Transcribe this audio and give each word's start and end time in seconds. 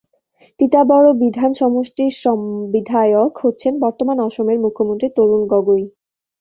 তিতাবড় 0.59 1.07
বিধান 1.21 1.51
সমষ্টির 1.53 2.13
বিধায়ক 2.73 3.33
হচ্ছেন 3.43 3.73
বর্তমান 3.79 4.17
অসমের 4.27 4.57
মুখ্যমন্ত্রী 4.59 5.07
তরুণ 5.17 5.41
গগৈ। 5.51 5.83